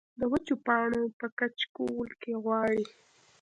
د 0.19 0.21
وچو 0.31 0.55
پاڼو 0.65 1.01
پۀ 1.17 1.27
کچکول 1.39 2.09
کې 2.21 2.33
غواړي 2.43 2.83